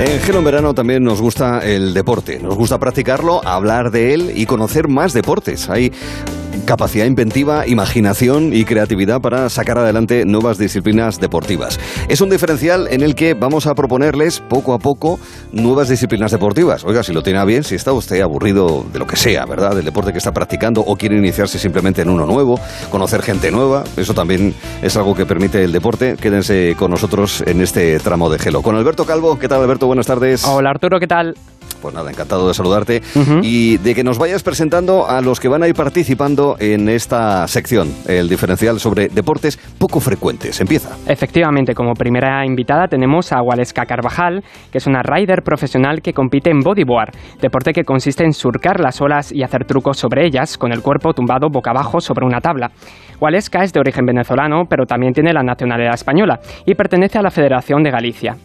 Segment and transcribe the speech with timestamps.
[0.00, 4.32] En Gelo en Verano también nos gusta el deporte, nos gusta practicarlo, hablar de él
[4.32, 5.68] y conocer más deportes.
[6.64, 11.78] Capacidad inventiva, imaginación y creatividad para sacar adelante nuevas disciplinas deportivas.
[12.08, 15.18] Es un diferencial en el que vamos a proponerles poco a poco
[15.52, 16.84] nuevas disciplinas deportivas.
[16.84, 19.74] Oiga, si lo tiene bien, si está usted aburrido de lo que sea, ¿verdad?
[19.74, 22.58] Del deporte que está practicando o quiere iniciarse simplemente en uno nuevo,
[22.90, 26.16] conocer gente nueva, eso también es algo que permite el deporte.
[26.20, 28.62] Quédense con nosotros en este tramo de Gelo.
[28.62, 29.86] Con Alberto Calvo, ¿qué tal Alberto?
[29.86, 30.44] Buenas tardes.
[30.44, 31.34] Hola Arturo, ¿qué tal?
[31.80, 33.02] Pues nada, encantado de saludarte
[33.42, 37.46] y de que nos vayas presentando a los que van a ir participando en esta
[37.48, 40.60] sección, el diferencial sobre deportes poco frecuentes.
[40.60, 40.96] Empieza.
[41.06, 46.50] Efectivamente, como primera invitada tenemos a Waleska Carvajal, que es una rider profesional que compite
[46.50, 50.72] en bodyboard, deporte que consiste en surcar las olas y hacer trucos sobre ellas con
[50.72, 52.70] el cuerpo tumbado boca abajo sobre una tabla.
[53.20, 57.30] Waleska es de origen venezolano, pero también tiene la nacionalidad española y pertenece a la
[57.30, 58.36] Federación de Galicia.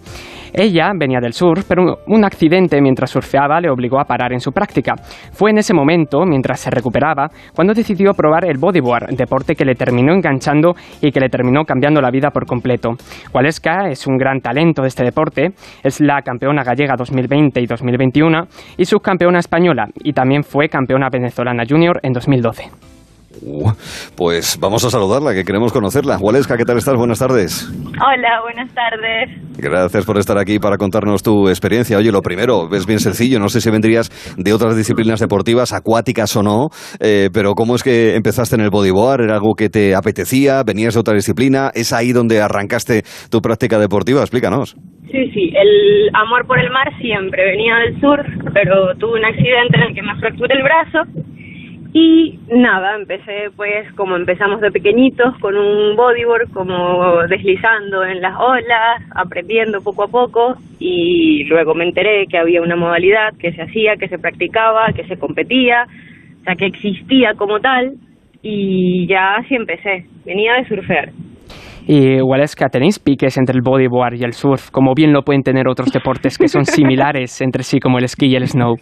[0.53, 4.51] Ella venía del surf, pero un accidente mientras surfeaba le obligó a parar en su
[4.51, 4.93] práctica.
[5.31, 9.73] Fue en ese momento, mientras se recuperaba, cuando decidió probar el bodyboard, deporte que le
[9.73, 12.91] terminó enganchando y que le terminó cambiando la vida por completo.
[13.33, 18.47] Waleska es un gran talento de este deporte, es la campeona gallega 2020 y 2021
[18.77, 22.92] y subcampeona española y también fue campeona venezolana junior en 2012.
[23.41, 23.71] Uh,
[24.15, 26.17] pues vamos a saludarla, que queremos conocerla.
[26.19, 26.95] Waleska, ¿qué tal estás?
[26.95, 27.69] Buenas tardes.
[27.71, 29.29] Hola, buenas tardes.
[29.57, 31.97] Gracias por estar aquí para contarnos tu experiencia.
[31.97, 36.35] Oye, lo primero, es bien sencillo, no sé si vendrías de otras disciplinas deportivas, acuáticas
[36.35, 39.21] o no, eh, pero ¿cómo es que empezaste en el bodyboard?
[39.21, 40.63] ¿Era algo que te apetecía?
[40.63, 41.71] ¿Venías de otra disciplina?
[41.73, 44.21] ¿Es ahí donde arrancaste tu práctica deportiva?
[44.21, 44.75] Explícanos.
[45.11, 47.45] Sí, sí, el amor por el mar siempre.
[47.45, 48.19] Venía del sur,
[48.53, 51.33] pero tuve un accidente en el que me fracturé el brazo
[51.95, 58.35] y nada, empecé pues como empezamos de pequeñitos con un bodyboard, como deslizando en las
[58.35, 60.55] olas, aprendiendo poco a poco.
[60.79, 65.05] Y luego me enteré que había una modalidad que se hacía, que se practicaba, que
[65.05, 65.85] se competía,
[66.41, 67.93] o sea que existía como tal.
[68.41, 71.11] Y ya así empecé, venía de surfear.
[71.87, 75.67] Y que tenéis piques entre el bodyboard y el surf, como bien lo pueden tener
[75.67, 78.75] otros deportes que son similares entre sí, como el esquí y el snow.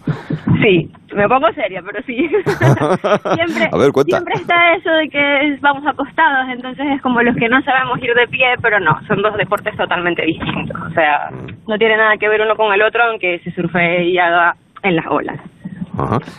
[0.62, 2.16] Sí, me pongo seria, pero sí.
[3.36, 3.70] siempre,
[4.06, 8.14] siempre está eso de que vamos acostados, entonces es como los que no sabemos ir
[8.14, 10.80] de pie, pero no, son dos deportes totalmente distintos.
[10.82, 11.30] O sea,
[11.68, 14.96] no tiene nada que ver uno con el otro, aunque se surfe y haga en
[14.96, 15.40] las olas.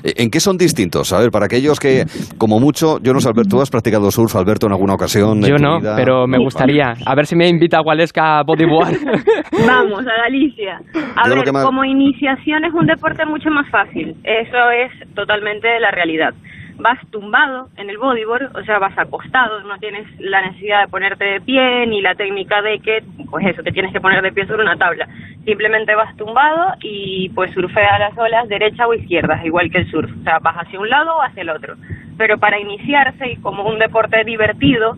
[0.02, 1.12] ¿En qué son distintos?
[1.12, 2.04] A ver, para aquellos que,
[2.38, 5.42] como mucho, yo no sé, Alberto, ¿tú has practicado surf, Alberto, en alguna ocasión?
[5.42, 6.94] Yo no, pero me gustaría.
[7.04, 8.96] A ver si me invita a Waleska a bodyboard.
[9.66, 10.80] Vamos, a Galicia.
[11.16, 14.16] A ver, como iniciación es un deporte mucho más fácil.
[14.24, 16.34] Eso es totalmente la realidad
[16.76, 21.24] vas tumbado en el bodyboard, o sea, vas acostado, no tienes la necesidad de ponerte
[21.24, 24.46] de pie ni la técnica de que, pues eso, te tienes que poner de pie
[24.46, 25.08] sobre una tabla.
[25.44, 30.10] Simplemente vas tumbado y pues surfeas las olas derecha o izquierda, igual que el surf,
[30.20, 31.74] o sea, vas hacia un lado o hacia el otro.
[32.18, 34.96] Pero para iniciarse y como un deporte divertido,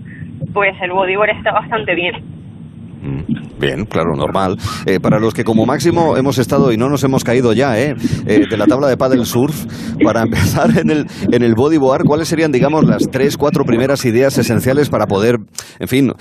[0.52, 2.33] pues el bodyboard está bastante bien.
[3.64, 4.56] Bien, claro, normal.
[4.86, 7.94] Eh, para los que como máximo hemos estado y no nos hemos caído ya, ¿eh?
[8.26, 9.64] eh de la tabla de paddle surf,
[10.04, 14.36] para empezar en el, en el bodyboard, ¿cuáles serían, digamos, las tres, cuatro primeras ideas
[14.36, 15.36] esenciales para poder,
[15.78, 16.12] en fin,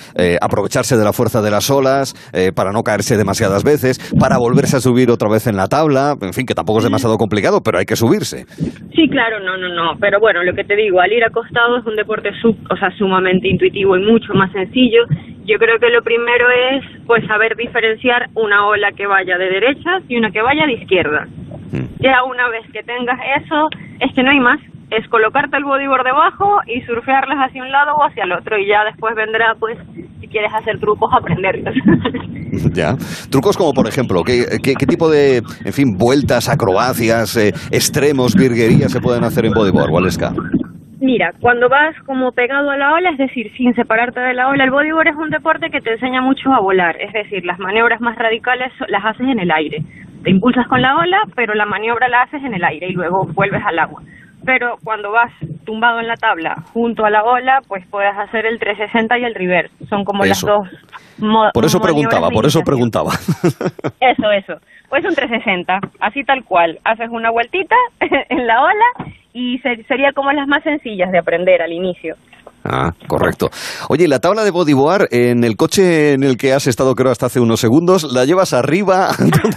[0.42, 2.16] aprovecharse de la fuerza de las olas,
[2.56, 6.34] para no caerse demasiadas veces, para volverse a subir otra vez en la tabla, en
[6.34, 8.46] fin, que tampoco es demasiado complicado, pero hay que subirse.
[8.96, 11.86] Sí, claro, no, no, no, pero bueno, lo que te digo, al ir acostado es
[11.86, 15.06] un deporte sub, o sea, sumamente intuitivo y mucho más sencillo.
[15.46, 20.02] Yo creo que lo primero es pues saber diferenciar una ola que vaya de derecha
[20.08, 21.26] y una que vaya de izquierda.
[21.72, 21.86] Mm.
[22.00, 24.60] Ya una vez que tengas eso, es que no hay más.
[24.92, 28.56] Es colocarte el bodyboard debajo y surfearlas hacia un lado o hacia el otro.
[28.60, 29.80] Y ya después vendrá, pues,
[30.22, 31.74] si quieres hacer trucos, aprenderlos.
[32.74, 32.96] ya.
[33.32, 38.92] Trucos como, por ejemplo, ¿qué, qué, tipo de, en fin, vueltas, acrobacias, eh, extremos, virguerías
[38.92, 40.34] se pueden hacer en bodyboard, Waleska?
[41.04, 44.64] Mira, cuando vas como pegado a la ola, es decir, sin separarte de la ola,
[44.64, 48.00] el bodyboard es un deporte que te enseña mucho a volar, es decir, las maniobras
[48.00, 49.84] más radicales las haces en el aire.
[50.24, 53.26] Te impulsas con la ola, pero la maniobra la haces en el aire y luego
[53.34, 54.02] vuelves al agua.
[54.46, 55.32] Pero cuando vas
[55.66, 59.36] tumbado en la tabla junto a la ola, pues puedes hacer el 360 y el
[59.36, 59.74] reverse.
[59.88, 60.68] Son como las dos
[61.54, 63.12] Por eso preguntaba, por eso preguntaba.
[64.00, 64.60] Eso, eso.
[64.90, 66.80] Pues un 360, así tal cual.
[66.84, 67.76] Haces una vueltita
[68.30, 72.16] en la ola y sería como las más sencillas de aprender al inicio.
[72.66, 73.50] Ah, correcto.
[73.90, 77.26] Oye, la tabla de bodyboard en el coche en el que has estado creo hasta
[77.26, 79.10] hace unos segundos, ¿la llevas arriba?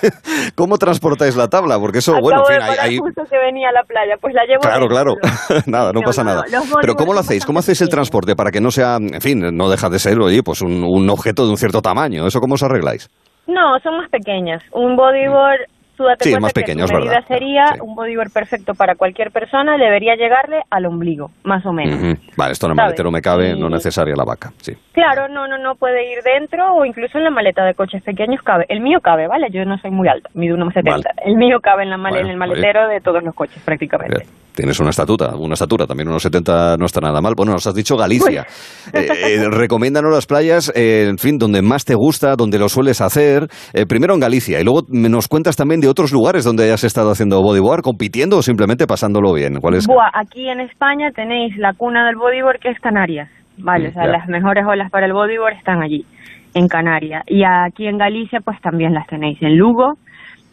[0.56, 1.78] ¿Cómo transportáis la tabla?
[1.78, 4.60] Porque eso, bueno, en fin, hay, justo que venía a la playa, pues la llevo
[4.60, 5.14] Claro, claro.
[5.66, 6.44] nada, no, pasa nada.
[6.80, 7.46] Pero ¿cómo lo hacéis?
[7.46, 10.42] ¿Cómo hacéis el transporte para que no sea, en fin, no deja de ser, oye,
[10.42, 12.26] pues un, un objeto de un cierto tamaño?
[12.26, 13.08] ¿Eso cómo os arregláis?
[13.46, 14.62] No, son más pequeñas.
[14.72, 15.60] Un bodyboard
[15.96, 20.14] Tú date sí, más pequeños, que medida sería un bodyboard perfecto para cualquier persona, debería
[20.14, 22.18] llegarle al ombligo, más o menos.
[22.36, 24.76] Vale, esto en el maletero me cabe, no necesaria la vaca, sí.
[24.92, 28.42] Claro, no, no, no puede ir dentro o incluso en la maleta de coches pequeños
[28.42, 28.66] cabe.
[28.68, 29.48] El mío cabe, ¿vale?
[29.50, 31.02] Yo no soy muy alta, mido 1,70.
[31.24, 34.26] El mío cabe en, la en el maletero de todos los coches prácticamente.
[34.56, 37.34] Tienes una estatura, una estatura, también unos 70 no está nada mal.
[37.36, 38.46] Bueno, nos has dicho Galicia.
[38.92, 43.02] Eh, eh, recomiéndanos las playas, eh, en fin, donde más te gusta, donde lo sueles
[43.02, 43.48] hacer.
[43.86, 47.42] primero en Galicia y luego nos cuentas también de otros lugares donde hayas estado haciendo
[47.42, 49.60] bodyboard, compitiendo o simplemente pasándolo bien.
[49.60, 49.86] ¿Cuál es?
[50.14, 53.28] aquí en España tenéis la cuna del bodyboard que es Canarias.
[53.58, 56.06] Vale, o sea, las mejores olas para el bodyboard están allí,
[56.54, 57.22] en Canarias.
[57.26, 59.94] Y aquí en Galicia, pues también las tenéis en Lugo,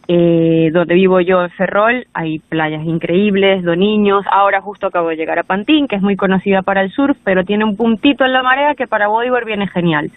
[0.08, 4.24] eh, donde vivo yo en Ferrol, hay playas increíbles, do niños.
[4.30, 7.44] Ahora justo acabo de llegar a Pantín, que es muy conocida para el surf, pero
[7.44, 10.10] tiene un puntito en la marea que para bodyboard viene genial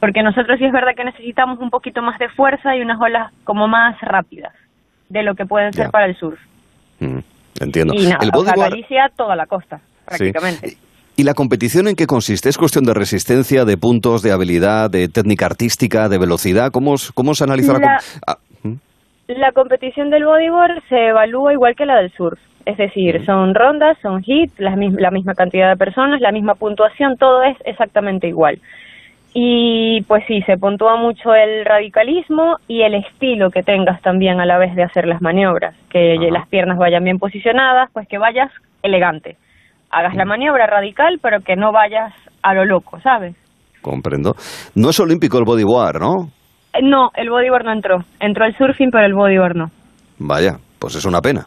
[0.00, 3.32] porque nosotros sí es verdad que necesitamos un poquito más de fuerza y unas olas
[3.44, 4.52] como más rápidas
[5.08, 6.38] de lo que pueden ser para el surf.
[7.00, 7.18] Mm,
[7.60, 7.94] entiendo.
[7.94, 8.70] Y nada, el bodyboard...
[8.70, 10.76] Galicia, toda la costa, prácticamente.
[11.16, 12.48] ¿Y la competición en qué consiste?
[12.48, 16.70] ¿Es cuestión de resistencia, de puntos, de habilidad, de técnica artística, de velocidad?
[16.70, 18.38] ¿Cómo, cómo se analiza la, la, ah.
[19.36, 20.82] La competición del bodyboard?
[20.88, 22.40] Se evalúa igual que la del surf.
[22.64, 27.16] Es decir, son rondas, son hits, la, la misma cantidad de personas, la misma puntuación,
[27.16, 28.58] todo es exactamente igual.
[29.34, 34.46] Y pues sí, se puntúa mucho el radicalismo y el estilo que tengas también a
[34.46, 38.50] la vez de hacer las maniobras, que las piernas vayan bien posicionadas, pues que vayas
[38.82, 39.36] elegante.
[39.90, 43.36] Hagas la maniobra radical, pero que no vayas a lo loco, ¿sabes?
[43.82, 44.32] Comprendo.
[44.74, 46.37] No es olímpico el bodyboard, ¿no?
[46.78, 47.98] Eh, no, el bodyboard no entró.
[48.20, 49.70] Entró el surfing, pero el bodyboard no.
[50.18, 51.46] Vaya, pues es una pena.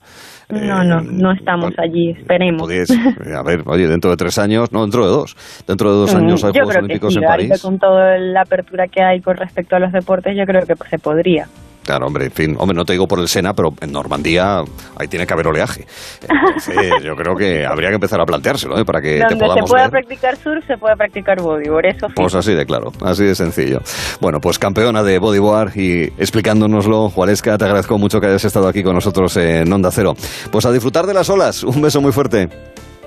[0.49, 2.69] No, no, no estamos allí, esperemos.
[2.69, 5.35] a ver, oye, dentro de tres años, no, dentro de dos.
[5.65, 7.61] Dentro de dos mm, años hay Juegos Olímpicos en París.
[7.61, 10.99] Con toda la apertura que hay con respecto a los deportes, yo creo que se
[10.99, 11.47] podría.
[11.83, 14.59] Claro, hombre, en fin, hombre, no te digo por el Sena, pero en Normandía
[14.97, 15.85] ahí tiene que haber oleaje.
[16.21, 18.85] Entonces, yo creo que habría que empezar a planteárselo, ¿eh?
[18.85, 22.35] Para que Donde te podamos se pueda practicar surf, se puede practicar bodyboard, eso Pues
[22.35, 23.79] así de claro, así de sencillo.
[24.19, 28.83] Bueno, pues campeona de bodyboard y explicándonoslo, Juanesca, te agradezco mucho que hayas estado aquí
[28.83, 30.13] con nosotros en Onda Cero.
[30.51, 32.49] Pues a disfrutar de las olas, un beso muy fuerte.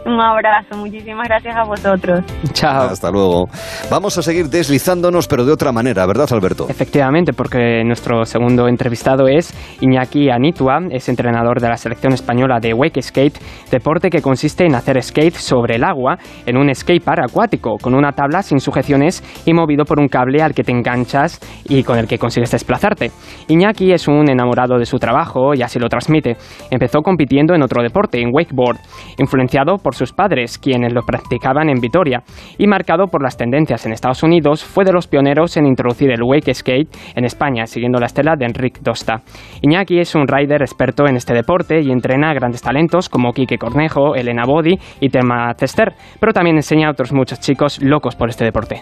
[0.07, 2.21] Un abrazo, muchísimas gracias a vosotros.
[2.53, 2.91] Chao.
[2.91, 3.47] Hasta luego.
[3.91, 6.67] Vamos a seguir deslizándonos, pero de otra manera, ¿verdad, Alberto?
[6.69, 12.75] Efectivamente, porque nuestro segundo entrevistado es Iñaki Anitua, es entrenador de la selección española de
[12.75, 13.39] Wake Skate,
[13.71, 18.13] deporte que consiste en hacer skate sobre el agua en un skatepark acuático, con una
[18.13, 22.07] tabla sin sujeciones y movido por un cable al que te enganchas y con el
[22.07, 23.11] que consigues desplazarte.
[23.49, 26.37] Iñaki es un enamorado de su trabajo y así lo transmite.
[26.71, 28.79] Empezó compitiendo en otro deporte, en wakeboard,
[29.19, 32.23] influenciado por sus padres, quienes lo practicaban en Vitoria,
[32.59, 36.23] y marcado por las tendencias en Estados Unidos, fue de los pioneros en introducir el
[36.23, 39.23] wake skate en España, siguiendo la estela de Enric Dosta.
[39.63, 43.59] Iñaki es un rider experto en este deporte y entrena a grandes talentos como Quique
[43.59, 48.29] Cornejo, Elena Bodi y Tema Tester, pero también enseña a otros muchos chicos locos por
[48.29, 48.81] este deporte.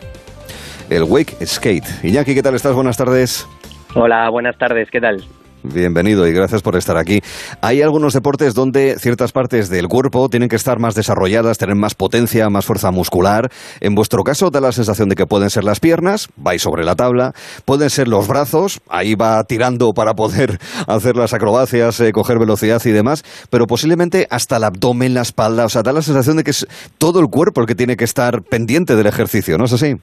[0.91, 2.05] El wake skate.
[2.05, 2.75] Iñaki, ¿qué tal estás?
[2.75, 3.49] Buenas tardes.
[3.95, 5.25] Hola, buenas tardes, ¿qué tal?
[5.65, 7.21] Bienvenido y gracias por estar aquí.
[7.61, 11.95] Hay algunos deportes donde ciertas partes del cuerpo tienen que estar más desarrolladas, tener más
[11.95, 13.49] potencia, más fuerza muscular.
[13.81, 16.97] En vuestro caso da la sensación de que pueden ser las piernas, vais sobre la
[16.97, 17.33] tabla,
[17.65, 22.83] pueden ser los brazos, ahí va tirando para poder hacer las acrobacias, eh, coger velocidad
[22.85, 26.45] y demás, pero posiblemente hasta el abdomen, la espalda, o sea, da la sensación de
[26.45, 26.67] que es
[26.99, 29.95] todo el cuerpo el que tiene que estar pendiente del ejercicio, ¿no es así?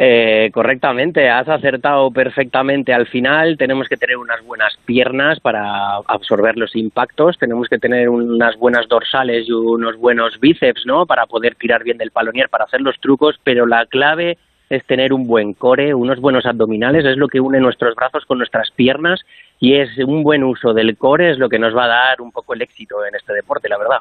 [0.00, 3.58] Eh, correctamente, has acertado perfectamente al final.
[3.58, 8.86] Tenemos que tener unas buenas piernas para absorber los impactos, tenemos que tener unas buenas
[8.86, 11.04] dorsales y unos buenos bíceps, ¿no?
[11.04, 14.38] Para poder tirar bien del palonier, para hacer los trucos, pero la clave
[14.70, 18.38] es tener un buen core, unos buenos abdominales, es lo que une nuestros brazos con
[18.38, 19.22] nuestras piernas
[19.58, 22.30] y es un buen uso del core es lo que nos va a dar un
[22.30, 23.98] poco el éxito en este deporte, la verdad.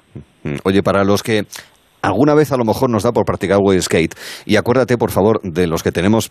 [0.64, 1.46] Oye, para los que
[2.08, 4.16] alguna vez a lo mejor nos da por practicar wave skate.
[4.46, 6.30] Y acuérdate, por favor, de los que tenemos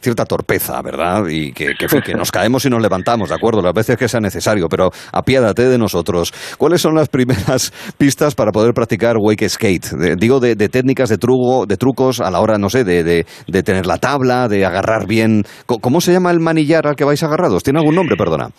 [0.00, 1.26] cierta torpeza, ¿verdad?
[1.28, 1.74] Y que,
[2.16, 3.62] nos caemos y nos levantamos, ¿de acuerdo?
[3.62, 6.32] Las veces que sea necesario, pero apiádate de nosotros.
[6.58, 9.86] ¿Cuáles son las primeras pistas para poder practicar wake skate?
[10.18, 13.86] digo, de, técnicas, de, truco, de trucos a la hora, no sé, de, de, tener
[13.86, 15.44] la tabla, de agarrar bien.
[15.66, 17.62] ¿Cómo se llama el manillar al que vais agarrados?
[17.62, 18.50] ¿Tiene algún nombre, perdona?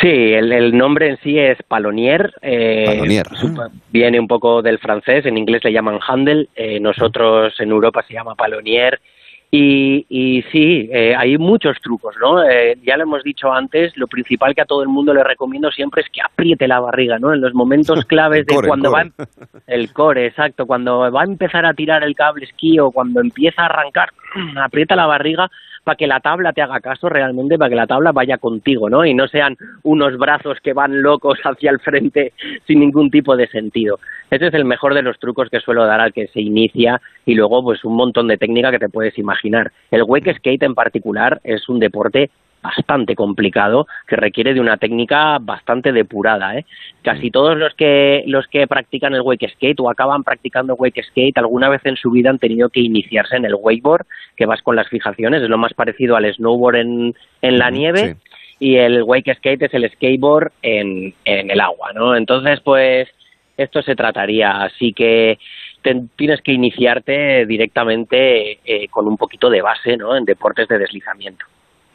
[0.00, 2.32] Sí, el, nombre en sí es palonier.
[2.42, 3.26] Eh, palonier.
[3.90, 8.14] Viene un poco del francés, en inglés le llaman handle, eh, nosotros en Europa se
[8.14, 9.00] llama palonier.
[9.56, 12.42] Y, y sí, eh, hay muchos trucos, ¿no?
[12.42, 15.70] Eh, ya lo hemos dicho antes, lo principal que a todo el mundo le recomiendo
[15.70, 17.32] siempre es que apriete la barriga, ¿no?
[17.32, 19.06] En los momentos claves de cuando va
[19.68, 23.62] el core, exacto, cuando va a empezar a tirar el cable esquí o cuando empieza
[23.62, 24.10] a arrancar,
[24.60, 25.48] aprieta la barriga
[25.84, 29.04] para que la tabla te haga caso realmente, para que la tabla vaya contigo, ¿no?
[29.04, 32.32] Y no sean unos brazos que van locos hacia el frente
[32.66, 34.00] sin ningún tipo de sentido.
[34.30, 37.34] Ese es el mejor de los trucos que suelo dar al que se inicia y
[37.34, 39.70] luego pues un montón de técnica que te puedes imaginar.
[39.90, 42.30] El wake skate en particular es un deporte
[42.64, 46.56] bastante complicado que requiere de una técnica bastante depurada.
[46.56, 46.64] ¿eh?
[47.02, 51.36] Casi todos los que los que practican el wake skate o acaban practicando wake skate
[51.36, 54.76] alguna vez en su vida han tenido que iniciarse en el wakeboard, que vas con
[54.76, 58.16] las fijaciones, es lo más parecido al snowboard en, en la nieve.
[58.60, 62.16] Y el wake skate es el skateboard en, en el agua, ¿no?
[62.16, 63.08] Entonces, pues,
[63.56, 64.62] esto se trataría.
[64.62, 65.38] Así que
[66.16, 70.16] tienes que iniciarte directamente eh, con un poquito de base, ¿no?
[70.16, 71.44] En deportes de deslizamiento.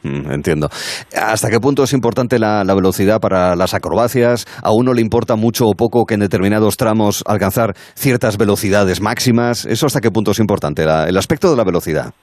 [0.02, 0.68] Mm, entiendo.
[1.14, 4.46] ¿Hasta qué punto es importante la, velocidad para las acrobacias?
[4.62, 9.66] ¿A uno le importa mucho o poco que en determinados tramos alcanzar ciertas velocidades máximas?
[9.66, 12.14] ¿Eso hasta qué punto es importante, el aspecto de la velocidad?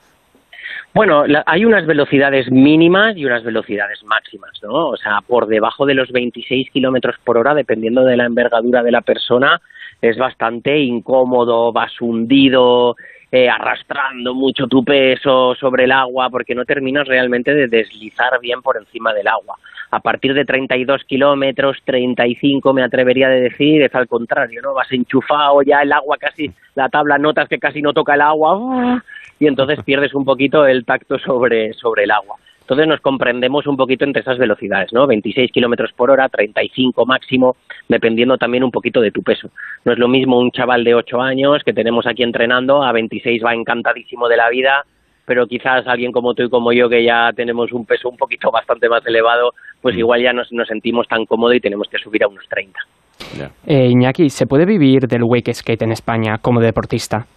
[0.94, 4.88] Bueno, hay unas velocidades mínimas y unas velocidades máximas, ¿no?
[4.88, 8.92] O sea, por debajo de los 26 kilómetros por hora, dependiendo de la envergadura de
[8.92, 9.62] la persona,
[10.02, 12.96] es bastante incómodo, vas hundido,
[13.32, 18.62] eh, arrastrando mucho tu peso sobre el agua porque no terminas realmente de deslizar bien
[18.62, 19.58] por encima del agua.
[19.92, 24.74] A partir de 32 kilómetros, 35 me atrevería a decir, es al contrario, ¿no?
[24.74, 29.04] Vas enchufado ya el agua casi, la tabla notas que casi no toca el agua
[29.40, 32.38] y entonces pierdes un poquito el tacto sobre, sobre el agua.
[32.68, 35.08] Entonces nos comprendemos un poquito entre esas velocidades, ¿no?
[35.08, 37.56] 26 kilómetros por hora, 35 máximo,
[37.88, 39.48] dependiendo también un poquito de tu peso.
[39.86, 43.42] No es lo mismo un chaval de 8 años que tenemos aquí entrenando, a 26
[43.42, 44.84] va encantadísimo de la vida,
[45.26, 48.52] pero quizás alguien como tú y como yo que ya tenemos un peso un poquito
[48.52, 50.00] bastante más elevado, pues mm.
[50.00, 52.78] igual ya nos, nos sentimos tan cómodos y tenemos que subir a unos 30.
[53.66, 57.28] Eh, Iñaki, ¿se puede vivir del wake skate en España como deportista?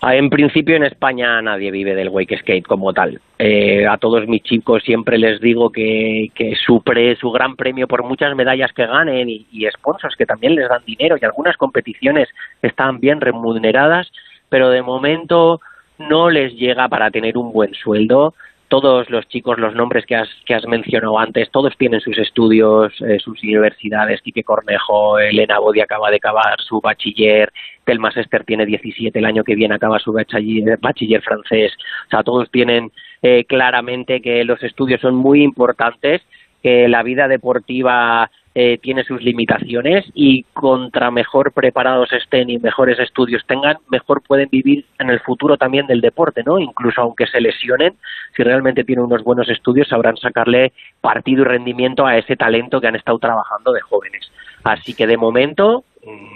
[0.00, 3.20] Ah, en principio en España nadie vive del wake skate como tal.
[3.38, 6.82] Eh, a todos mis chicos siempre les digo que, que su,
[7.18, 10.82] su gran premio por muchas medallas que ganen y, y sponsors que también les dan
[10.84, 12.28] dinero y algunas competiciones
[12.62, 14.10] están bien remuneradas,
[14.48, 15.60] pero de momento
[15.98, 18.34] no les llega para tener un buen sueldo
[18.68, 22.92] todos los chicos, los nombres que has, que has mencionado antes, todos tienen sus estudios,
[23.00, 27.52] eh, sus universidades, Quique Cornejo, Elena Bodi acaba de acabar su bachiller,
[27.84, 31.72] Telmas Esther tiene 17, el año que viene acaba su bachiller, bachiller francés,
[32.06, 32.90] o sea, todos tienen
[33.22, 36.22] eh, claramente que los estudios son muy importantes,
[36.62, 42.98] que la vida deportiva eh, tiene sus limitaciones y contra mejor preparados estén y mejores
[42.98, 46.58] estudios tengan, mejor pueden vivir en el futuro también del deporte, ¿no?
[46.58, 47.96] Incluso aunque se lesionen,
[48.34, 50.72] si realmente tienen unos buenos estudios, sabrán sacarle
[51.02, 54.32] partido y rendimiento a ese talento que han estado trabajando de jóvenes.
[54.64, 55.84] Así que de momento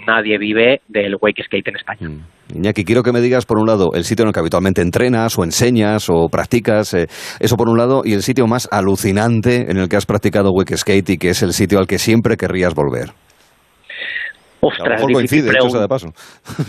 [0.05, 2.07] nadie vive del wake skate en España.
[2.07, 2.21] Mm.
[2.55, 5.37] Iñaki, quiero que me digas, por un lado, el sitio en el que habitualmente entrenas
[5.37, 7.07] o enseñas o practicas, eh,
[7.39, 10.77] eso por un lado, y el sitio más alucinante en el que has practicado wake
[10.77, 13.13] skate y que es el sitio al que siempre querrías volver.
[14.63, 16.13] Ostras, a coincide, de paso.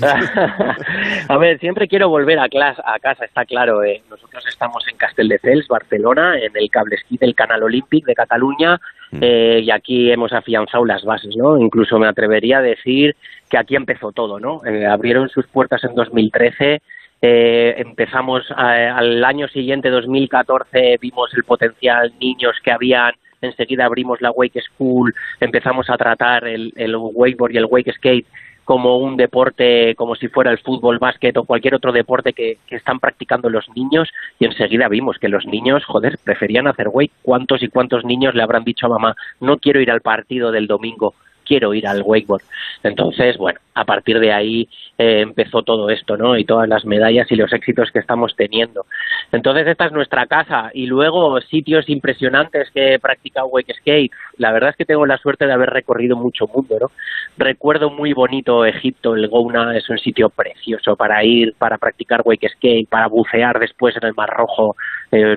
[1.28, 3.84] a ver, siempre quiero volver a, a casa, está claro.
[3.84, 4.02] Eh.
[4.08, 8.80] Nosotros estamos en Castelldefels, Barcelona, en el cable esquí del Canal Olímpic de Cataluña,
[9.10, 9.18] mm.
[9.20, 11.58] eh, y aquí hemos afianzado las bases, ¿no?
[11.58, 13.14] Incluso me atrevería a decir
[13.50, 14.64] que aquí empezó todo, ¿no?
[14.64, 16.80] Eh, abrieron sus puertas en 2013.
[17.20, 24.60] empezamos al año siguiente, 2014, vimos el potencial niños que habían enseguida abrimos la Wake
[24.62, 28.26] School, empezamos a tratar el, wakeboard y el wake skate
[28.64, 32.76] como un deporte, como si fuera el fútbol, básquet o cualquier otro deporte que, que,
[32.76, 34.08] están practicando los niños
[34.38, 37.12] y enseguida vimos que los niños, joder, preferían hacer wake.
[37.22, 40.68] ¿Cuántos y cuántos niños le habrán dicho a mamá, no quiero ir al partido del
[40.68, 41.14] domingo,
[41.52, 42.42] quiero ir al wakeboard.
[42.82, 46.38] Entonces, bueno, a partir de ahí eh, empezó todo esto, ¿no?
[46.38, 48.86] Y todas las medallas y los éxitos que estamos teniendo.
[49.32, 50.70] Entonces, esta es nuestra casa.
[50.72, 54.12] Y luego, sitios impresionantes que he practicado wake skate.
[54.38, 56.90] La verdad es que tengo la suerte de haber recorrido mucho mundo, ¿no?
[57.36, 62.48] Recuerdo muy bonito Egipto, el Gouna es un sitio precioso para ir, para practicar wake
[62.48, 64.74] skate, para bucear después en el Mar Rojo.
[65.10, 65.36] Eh,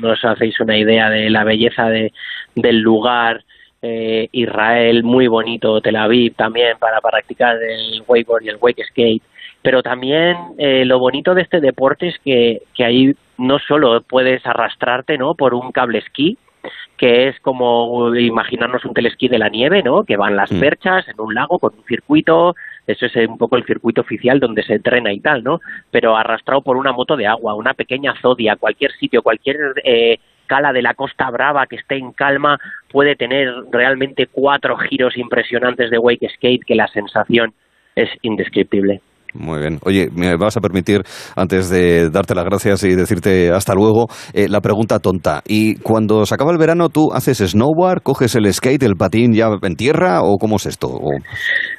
[0.00, 2.12] no os hacéis una idea de la belleza de,
[2.56, 3.44] del lugar
[3.82, 9.22] eh, Israel, muy bonito, Tel Aviv también para practicar el wakeboard y el wake skate.
[9.60, 14.44] Pero también eh, lo bonito de este deporte es que, que ahí no solo puedes
[14.46, 15.34] arrastrarte ¿no?
[15.34, 16.38] por un cable esquí,
[16.96, 20.04] que es como imaginarnos un telesquí de la nieve, ¿no?
[20.04, 20.60] Que van las mm.
[20.60, 22.54] perchas en un lago con un circuito,
[22.86, 25.60] eso es un poco el circuito oficial donde se entrena y tal, ¿no?
[25.90, 30.18] Pero arrastrado por una moto de agua, una pequeña zodia, cualquier sitio, cualquier eh,
[30.74, 32.58] de la Costa Brava que esté en calma
[32.90, 37.54] puede tener realmente cuatro giros impresionantes de wake skate que la sensación
[37.96, 39.00] es indescriptible.
[39.34, 39.78] Muy bien.
[39.86, 41.00] Oye, me vas a permitir,
[41.36, 45.40] antes de darte las gracias y decirte hasta luego, eh, la pregunta tonta.
[45.46, 49.48] ¿Y cuando se acaba el verano, tú haces snowboard, coges el skate, el patín ya
[49.62, 50.88] en tierra o cómo es esto?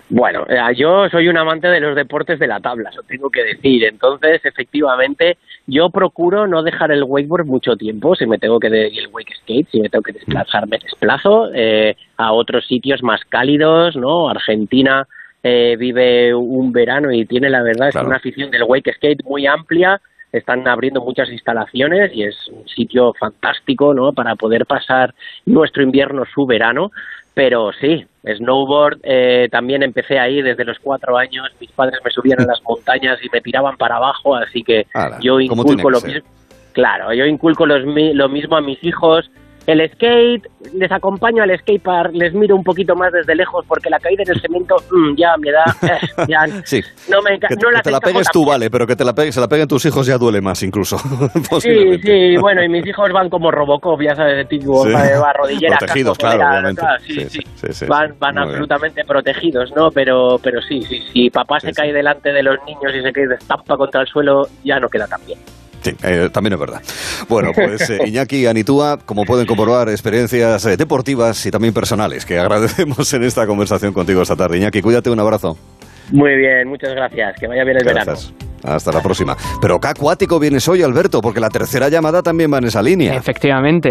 [0.10, 3.44] Bueno, eh, yo soy un amante de los deportes de la tabla, eso tengo que
[3.44, 3.84] decir.
[3.86, 8.16] Entonces, efectivamente, yo procuro no dejar el wakeboard mucho tiempo.
[8.16, 11.50] Si me tengo que ir el wake skate, si me tengo que desplazar, me desplazo
[11.54, 14.30] eh, a otros sitios más cálidos, ¿no?
[14.30, 15.08] Argentina
[15.42, 19.46] eh, vive un verano y tiene la verdad es una afición del wake skate muy
[19.46, 20.02] amplia
[20.34, 24.14] están abriendo muchas instalaciones y es un sitio fantástico ¿no?
[24.14, 25.14] para poder pasar
[25.46, 26.92] nuestro invierno, su verano.
[27.34, 31.50] Pero sí, snowboard, eh, también empecé ahí desde los cuatro años.
[31.60, 34.86] Mis padres me subían a las montañas y me tiraban para abajo, así que
[35.22, 36.30] yo inculco lo mismo.
[36.74, 39.30] Claro, yo inculco lo mismo a mis hijos
[39.68, 44.00] el skate, les acompaño al skatepark, les miro un poquito más desde lejos porque la
[44.00, 46.82] caída en el cemento mm, ya me da, eh, ya sí.
[47.10, 49.36] no me que, no la te la pegues tú vale, pero que te la pegues,
[49.36, 50.98] se la peguen tus hijos ya duele más incluso.
[51.60, 54.92] sí, sí, bueno, y mis hijos van como Robocop, ya sabes, de tipo sí.
[54.92, 56.82] va rodillera, protegidos, claro, obviamente.
[57.08, 57.42] sí,
[57.72, 59.92] sí, van, van absolutamente protegidos, ¿no?
[59.92, 63.28] Pero, pero sí, sí, si papá se cae delante de los niños y se cae
[63.28, 65.40] de estampa contra el suelo, ya no queda tan bien.
[65.84, 66.82] Sí, eh, también es verdad.
[67.28, 72.26] Bueno, pues eh, Iñaki y Anitúa, como pueden comprobar, experiencias eh, deportivas y también personales
[72.26, 74.58] que agradecemos en esta conversación contigo esta tarde.
[74.58, 75.58] Iñaki, cuídate, un abrazo.
[76.12, 77.36] Muy bien, muchas gracias.
[77.40, 78.14] Que vaya bien el verano.
[78.64, 79.36] Hasta la próxima.
[79.62, 83.14] Pero qué acuático vienes hoy, Alberto, porque la tercera llamada también va en esa línea.
[83.14, 83.90] Efectivamente,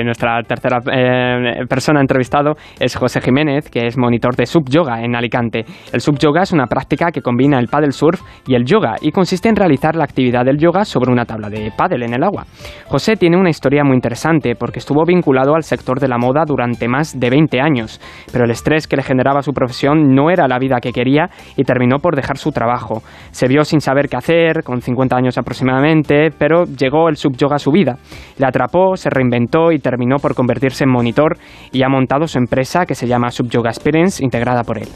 [0.00, 5.02] eh, nuestra tercera eh, persona entrevistado es José Jiménez, que es monitor de sub yoga
[5.02, 5.64] en Alicante.
[5.92, 9.10] El sub yoga es una práctica que combina el paddle surf y el yoga y
[9.10, 12.44] consiste en realizar la actividad del yoga sobre una tabla de paddle en el agua.
[12.86, 16.88] José tiene una historia muy interesante porque estuvo vinculado al sector de la moda durante
[16.88, 18.00] más de 20 años,
[18.32, 21.64] pero el estrés que le generaba su profesión no era la vida que quería y
[21.64, 23.02] terminó por dejar su trabajo.
[23.30, 27.58] Se vio sin saber qué hacer, con 50 años aproximadamente, pero llegó el subyoga a
[27.58, 27.96] su vida.
[28.38, 31.38] Le atrapó, se reinventó y terminó por convertirse en monitor
[31.72, 34.88] y ha montado su empresa que se llama Subyoga Experience, integrada por él.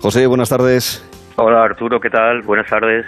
[0.00, 1.08] José, buenas tardes.
[1.36, 2.42] Hola Arturo, ¿qué tal?
[2.42, 3.06] Buenas tardes.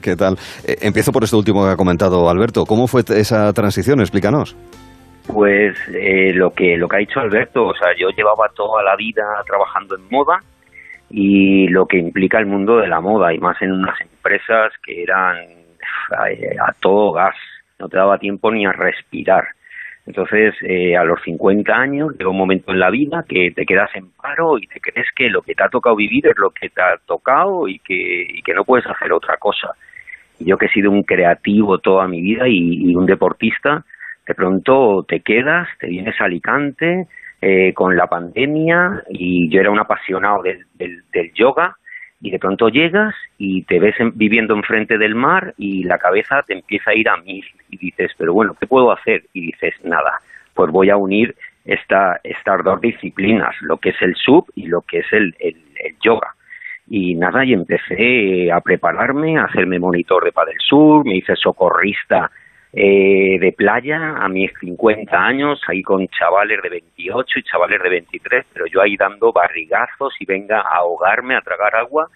[0.02, 0.36] ¿Qué tal?
[0.66, 2.64] Eh, empiezo por esto último que ha comentado Alberto.
[2.64, 4.00] ¿Cómo fue esa transición?
[4.00, 4.56] Explícanos.
[5.26, 8.96] Pues eh, lo que lo que ha dicho Alberto, o sea, yo llevaba toda la
[8.96, 10.38] vida trabajando en moda
[11.10, 15.02] y lo que implica el mundo de la moda y más en unas empresas que
[15.02, 15.36] eran
[16.10, 17.36] a, todo gas,
[17.78, 19.44] no te daba tiempo ni a respirar.
[20.06, 23.90] Entonces, eh, a los 50 años llega un momento en la vida que te quedas
[23.94, 26.70] en paro y te crees que lo que te ha tocado vivir es lo que
[26.70, 29.72] te ha tocado y que, no puedes hacer otra cosa.
[30.40, 33.84] Yo que he sido un creativo toda mi vida y, y un deportista,
[34.26, 37.06] de pronto te quedas, te vienes a Alicante,
[37.40, 41.76] eh, con la pandemia y yo era un apasionado del, del, yoga
[42.20, 46.54] y de pronto llegas y te ves viviendo enfrente del mar y la cabeza te
[46.54, 49.24] empieza a ir a mil y dices, pero bueno, ¿qué puedo hacer?
[49.32, 50.20] Y dices, nada,
[50.54, 54.80] pues voy a unir esta, estas dos disciplinas, lo que es el sub y lo
[54.82, 55.56] que es el, el,
[56.02, 56.34] yoga.
[56.88, 62.30] Y nada, y empecé a prepararme, a hacerme monitor de Padel Sur, me hice socorrista
[62.72, 67.88] eh, de playa a mis 50 años, ahí con chavales de 28 y chavales de
[67.88, 72.08] 23, pero yo ahí dando barrigazos y venga a ahogarme, a tragar agua,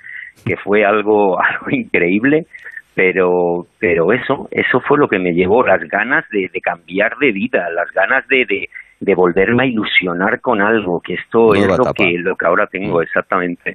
[0.44, 2.46] que fue algo, algo increíble,
[2.94, 7.70] pero, pero eso, eso fue lo que me llevó, las ganas de, cambiar de vida,
[7.70, 8.68] las ganas de,
[9.00, 12.98] de, volverme a ilusionar con algo, que esto es lo que, lo que ahora tengo
[12.98, 13.02] mm.
[13.02, 13.72] exactamente.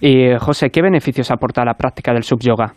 [0.00, 2.74] Y José, ¿qué beneficios aporta la práctica del sub-yoga?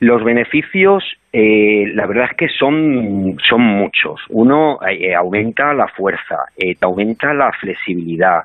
[0.00, 4.20] Los beneficios, eh, la verdad es que son, son muchos.
[4.28, 8.42] Uno, eh, aumenta la fuerza, eh, te aumenta la flexibilidad,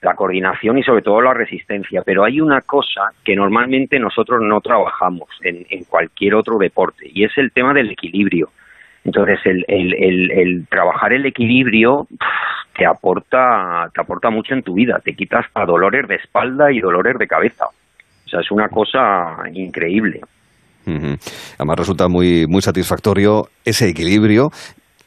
[0.00, 2.02] la coordinación y sobre todo la resistencia.
[2.04, 7.24] Pero hay una cosa que normalmente nosotros no trabajamos en, en cualquier otro deporte y
[7.24, 8.50] es el tema del equilibrio.
[9.04, 12.06] Entonces, el, el, el, el trabajar el equilibrio
[12.76, 15.00] te aporta, te aporta mucho en tu vida.
[15.04, 17.66] Te quitas a dolores de espalda y dolores de cabeza.
[17.66, 20.20] O sea, es una cosa increíble.
[20.86, 24.50] Además resulta muy, muy satisfactorio ese equilibrio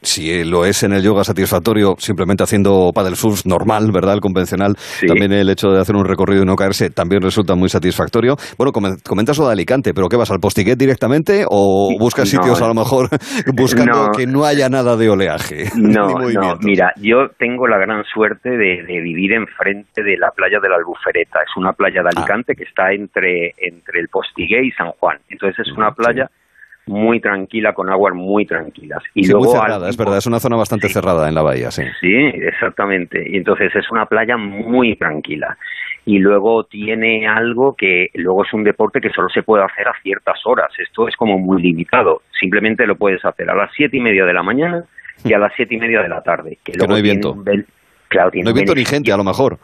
[0.05, 4.15] si lo es en el yoga satisfactorio, simplemente haciendo paddle surf normal, ¿verdad?
[4.15, 4.75] El convencional,
[5.07, 8.35] también el hecho de hacer un recorrido y no caerse también resulta muy satisfactorio.
[8.57, 12.67] Bueno, comentas lo de Alicante, pero ¿qué vas al postiguet directamente o buscas sitios a
[12.67, 13.09] lo mejor
[13.55, 15.65] buscando que no haya nada de oleaje?
[15.95, 20.67] No, no, mira, yo tengo la gran suerte de, vivir enfrente de la playa de
[20.67, 21.39] la Albufereta.
[21.39, 22.17] Es una playa de ah.
[22.17, 25.19] Alicante que está entre, entre el postiguet y San Juan.
[25.29, 26.29] Entonces es una playa
[26.88, 29.04] muy tranquila, con aguas muy tranquilas.
[29.13, 31.84] Y luego muy cerrada, es verdad, es una zona bastante cerrada en la bahía, sí.
[32.00, 33.24] Sí, exactamente.
[33.28, 35.58] Y entonces es una playa muy tranquila.
[36.08, 39.93] y luego tiene algo que luego es un deporte que solo se puede hacer a
[40.04, 40.71] ciertas horas.
[40.78, 42.21] Esto es como muy limitado.
[42.39, 44.84] Simplemente lo puedes hacer a las siete y media de la mañana
[45.24, 46.60] y a las siete y media de la tarde.
[46.63, 47.36] Que, no hay viento.
[48.08, 49.58] Claro, no hay viento ni gente, a lo mejor.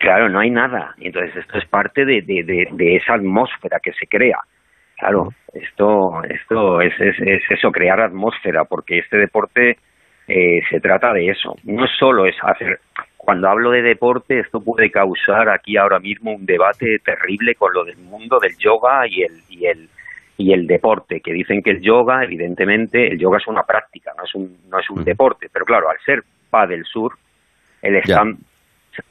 [0.00, 0.94] Claro, no hay nada.
[0.98, 4.38] Entonces esto es parte de, de, esa atmósfera que se crea.
[5.04, 9.76] Claro, esto, esto es, es, es eso, crear atmósfera, porque este deporte
[10.26, 11.54] eh, se trata de eso.
[11.64, 12.80] No solo es hacer
[13.18, 17.84] cuando hablo de deporte, esto puede causar aquí ahora mismo un debate terrible con lo
[17.84, 19.90] del mundo del yoga y el, y el,
[20.38, 24.24] y el deporte, que dicen que el yoga, evidentemente, el yoga es una práctica, no
[24.24, 27.12] es un, no es un deporte, pero claro, al ser pa del sur,
[27.82, 28.38] el stand,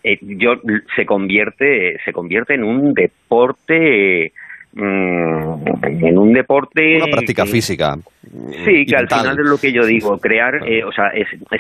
[0.03, 0.55] eh, yo,
[0.95, 4.42] se convierte, se convierte en un deporte Mm,
[4.75, 6.97] en un deporte...
[6.97, 7.95] Una práctica física.
[8.65, 11.11] Sí, que al final es lo que yo digo, crear, eh, o sea,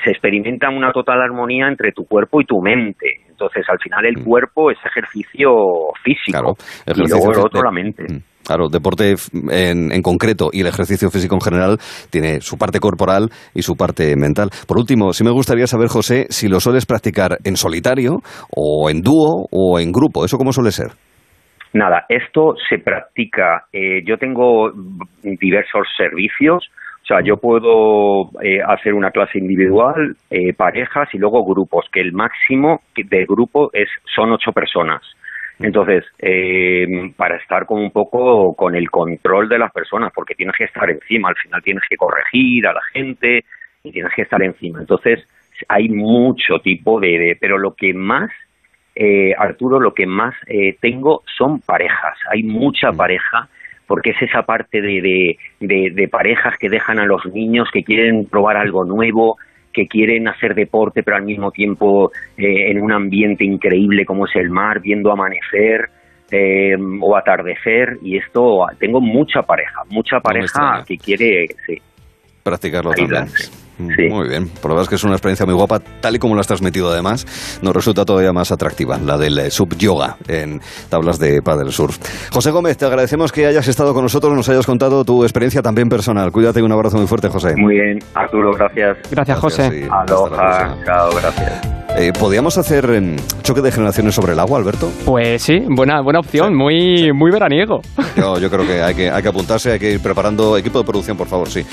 [0.03, 3.21] se experimenta una total armonía entre tu cuerpo y tu mente.
[3.29, 4.23] Entonces, al final el mm.
[4.23, 5.51] cuerpo es ejercicio
[6.03, 6.55] físico
[6.87, 8.03] y luego el otro la mente.
[8.03, 8.17] Mm.
[8.45, 9.15] Claro, deporte
[9.51, 11.77] en, en, concreto y el ejercicio físico en general
[12.09, 14.49] tiene su parte corporal y su parte mental.
[14.67, 18.17] Por último, sí me gustaría saber, José, si lo sueles practicar en solitario
[18.49, 20.25] o en dúo o en grupo.
[20.25, 20.87] ¿Eso cómo suele ser?
[21.73, 23.65] Nada, esto se practica.
[23.73, 24.71] Eh, yo tengo
[25.23, 26.69] diversos servicios.
[27.01, 31.99] O sea, yo puedo eh, hacer una clase individual, eh, parejas y luego grupos, que
[31.99, 35.01] el máximo de grupo es son ocho personas.
[35.59, 36.03] Entonces,
[37.15, 40.89] para estar con un poco con el control de las personas, porque tienes que estar
[40.89, 43.45] encima, al final tienes que corregir a la gente
[43.83, 44.79] y tienes que estar encima.
[44.79, 45.19] Entonces,
[45.67, 48.31] hay mucho tipo de pero lo que más
[48.95, 52.17] eh, Arturo, lo que más eh, tengo son parejas.
[52.31, 53.49] Hay mucha pareja
[53.87, 58.57] porque es esa parte de, de, parejas que dejan a los niños, que quieren probar
[58.57, 59.37] algo nuevo,
[59.73, 64.35] que quieren hacer deporte, pero al mismo tiempo eh, en un ambiente increíble como es
[64.35, 65.89] el mar, viendo amanecer
[67.01, 67.97] o atardecer.
[68.01, 71.47] Y esto, tengo mucha pareja, mucha pareja que quiere
[72.43, 73.25] practicarlo también.
[73.87, 76.35] Muy bien, por lo verdad es que es una experiencia muy guapa, tal y como
[76.35, 77.25] la has transmitido además,
[77.61, 81.97] nos resulta todavía más atractiva, la del eh, sub-yoga en tablas de Padel Surf.
[82.31, 85.89] José Gómez, te agradecemos que hayas estado con nosotros, nos hayas contado tu experiencia también
[85.89, 86.31] personal.
[86.31, 87.53] Cuídate y un abrazo muy fuerte, José.
[87.57, 88.97] Muy bien, Arturo, gracias.
[89.11, 89.87] Gracias, José.
[89.89, 91.82] Aloha, chao, gracias.
[91.95, 94.91] Eh, ¿Podríamos hacer em, choque de generaciones sobre el agua, Alberto?
[95.05, 97.81] Pues sí, buena, buena opción, muy, muy veraniego.
[98.15, 100.85] Yo, yo creo que hay, que hay que apuntarse, hay que ir preparando equipo de
[100.85, 101.63] producción, por favor, sí.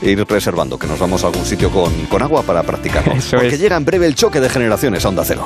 [0.00, 3.14] E ir reservando, que nos vamos a algún sitio con, con agua para practicarlo.
[3.30, 5.44] Porque llega en breve el choque de generaciones a Onda Cero.